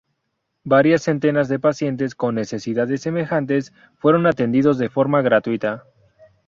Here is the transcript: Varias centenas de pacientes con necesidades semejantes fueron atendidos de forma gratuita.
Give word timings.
Varias 0.63 1.03
centenas 1.03 1.47
de 1.47 1.59
pacientes 1.59 2.15
con 2.15 2.33
necesidades 2.33 3.01
semejantes 3.03 3.71
fueron 3.99 4.25
atendidos 4.25 4.79
de 4.79 4.89
forma 4.89 5.21
gratuita. 5.21 5.83